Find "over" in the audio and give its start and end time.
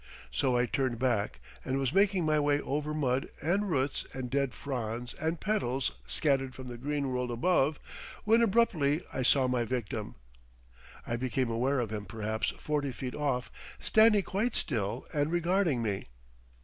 2.59-2.91